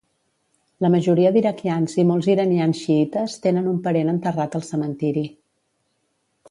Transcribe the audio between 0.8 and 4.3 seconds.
La majoria d'iraquians i molts iranians xiïtes tenen un parent